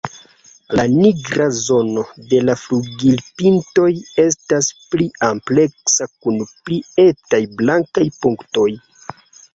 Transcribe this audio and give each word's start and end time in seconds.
La 0.77 0.83
nigra 0.93 1.45
zono 1.57 2.05
de 2.31 2.39
la 2.47 2.55
flugilpintoj 2.61 3.91
estas 4.25 4.71
pli 4.95 5.07
ampleksa 5.29 6.11
kun 6.25 6.43
pli 6.55 6.83
etaj 7.07 7.43
blankaj 7.61 8.11
punktoj. 8.25 8.69